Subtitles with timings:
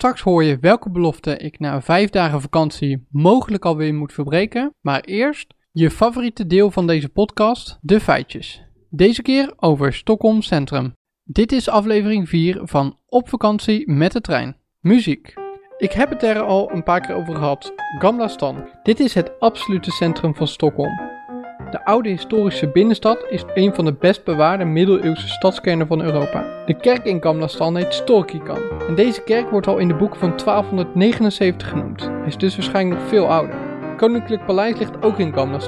[0.00, 4.74] Straks hoor je welke belofte ik na vijf dagen vakantie mogelijk alweer moet verbreken.
[4.80, 8.62] Maar eerst je favoriete deel van deze podcast, de feitjes.
[8.90, 10.92] Deze keer over Stockholm Centrum.
[11.24, 14.56] Dit is aflevering 4 van Op vakantie met de trein.
[14.80, 15.34] Muziek.
[15.78, 17.72] Ik heb het er al een paar keer over gehad.
[17.98, 18.68] Gamla Stan.
[18.82, 21.09] Dit is het absolute centrum van Stockholm.
[21.70, 26.44] De oude historische binnenstad is een van de best bewaarde middeleeuwse stadskernen van Europa.
[26.66, 28.58] De kerk in Gamla heet Storkikan.
[28.88, 32.10] En deze kerk wordt al in de boeken van 1279 genoemd.
[32.26, 33.54] Is dus waarschijnlijk nog veel ouder.
[33.96, 35.58] Koninklijk Paleis ligt ook in Gamla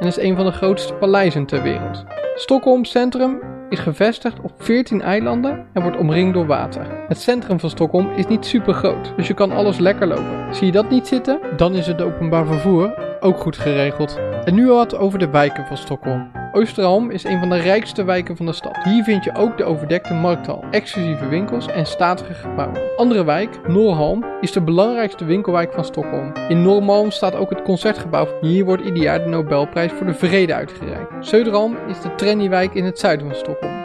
[0.00, 2.04] en is een van de grootste paleizen ter wereld.
[2.34, 6.86] Stockholm Centrum is gevestigd op 14 eilanden en wordt omringd door water.
[7.08, 10.54] Het centrum van Stockholm is niet super groot, dus je kan alles lekker lopen.
[10.54, 11.40] Zie je dat niet zitten?
[11.56, 14.18] Dan is het openbaar vervoer ook goed geregeld.
[14.44, 16.30] En nu wat over de wijken van Stockholm.
[16.52, 18.76] Oosterhalm is een van de rijkste wijken van de stad.
[18.82, 22.80] Hier vind je ook de overdekte markthal, exclusieve winkels en statige gebouwen.
[22.96, 26.32] Andere wijk, Norrhalm, is de belangrijkste winkelwijk van Stockholm.
[26.48, 28.28] In Norrmalm staat ook het concertgebouw.
[28.40, 31.12] Hier wordt ieder jaar de Nobelprijs voor de Vrede uitgereikt.
[31.20, 33.82] Söderhalm is de trendywijk in het zuiden van Stockholm.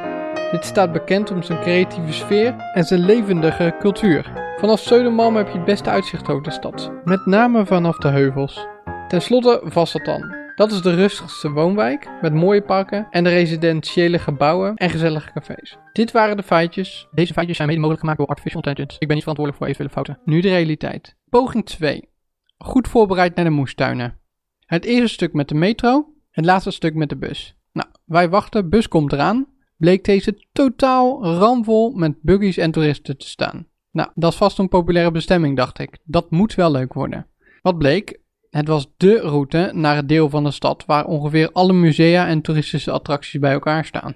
[0.52, 4.32] Dit staat bekend om zijn creatieve sfeer en zijn levendige cultuur.
[4.58, 8.68] Vanaf Södermalm heb je het beste uitzicht over de stad, met name vanaf de heuvels.
[9.08, 10.39] Ten slotte Vasseltan.
[10.60, 15.78] Dat is de rustigste woonwijk met mooie parken en de residentiële gebouwen en gezellige cafés.
[15.94, 17.08] Dit waren de feitjes.
[17.12, 19.00] Deze feitjes zijn mede mogelijk gemaakt door Artificial Intelligence.
[19.00, 20.34] Ik ben niet verantwoordelijk voor eventuele fouten.
[20.34, 21.16] Nu de realiteit.
[21.30, 22.10] Poging 2.
[22.58, 24.20] Goed voorbereid naar de moestuinen.
[24.66, 27.56] Het eerste stuk met de metro, het laatste stuk met de bus.
[27.72, 29.48] Nou, wij wachten, bus komt eraan.
[29.78, 33.68] Bleek deze totaal ramvol met buggies en toeristen te staan.
[33.92, 35.98] Nou, dat is vast een populaire bestemming, dacht ik.
[36.04, 37.28] Dat moet wel leuk worden.
[37.62, 38.20] Wat bleek?
[38.50, 42.42] Het was dé route naar het deel van de stad waar ongeveer alle musea en
[42.42, 44.16] toeristische attracties bij elkaar staan.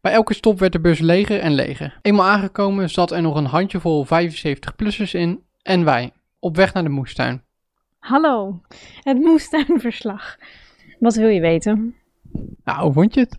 [0.00, 1.98] Bij elke stop werd de bus leger en leger.
[2.02, 6.88] Eenmaal aangekomen zat er nog een handjevol 75-plussers in en wij, op weg naar de
[6.88, 7.42] moestuin.
[7.98, 8.60] Hallo,
[9.00, 10.36] het moestuinverslag.
[10.98, 11.94] Wat wil je weten?
[12.64, 13.38] Nou, hoe vond je het?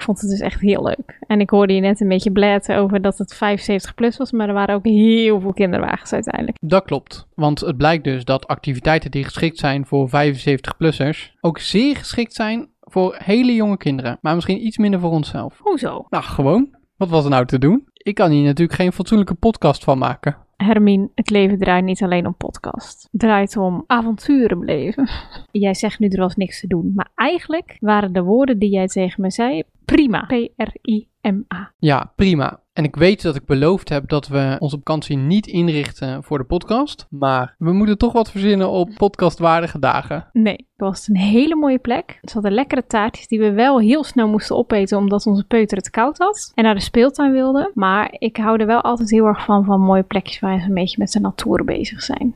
[0.00, 1.18] Ik vond het dus echt heel leuk.
[1.26, 4.48] En ik hoorde je net een beetje blaten over dat het 75 plus was, maar
[4.48, 6.56] er waren ook heel veel kinderwagens uiteindelijk.
[6.60, 11.96] Dat klopt, want het blijkt dus dat activiteiten die geschikt zijn voor 75-plussers ook zeer
[11.96, 15.58] geschikt zijn voor hele jonge kinderen, maar misschien iets minder voor onszelf.
[15.58, 16.06] Hoezo?
[16.10, 16.68] Nou, gewoon.
[16.96, 17.88] Wat was er nou te doen?
[17.92, 20.36] Ik kan hier natuurlijk geen fatsoenlijke podcast van maken.
[20.56, 23.08] Hermine, het leven draait niet alleen om podcast.
[23.10, 25.08] Het draait om avonturen beleven.
[25.50, 28.86] Jij zegt nu er was niks te doen, maar eigenlijk waren de woorden die jij
[28.86, 30.24] tegen me zei prima.
[30.26, 31.72] P-R-I-M-A.
[31.78, 32.60] Ja, prima.
[32.72, 36.44] En ik weet dat ik beloofd heb dat we onze vakantie niet inrichten voor de
[36.44, 37.06] podcast.
[37.10, 40.26] Maar we moeten toch wat verzinnen op podcastwaardige dagen.
[40.32, 42.18] Nee, het was een hele mooie plek.
[42.22, 45.90] Er zaten lekkere taartjes die we wel heel snel moesten opeten omdat onze peuter het
[45.90, 46.52] koud had.
[46.54, 47.70] En naar de speeltuin wilde.
[47.74, 50.74] Maar ik hou er wel altijd heel erg van, van mooie plekjes waar ze een
[50.74, 52.34] beetje met zijn natuur bezig zijn.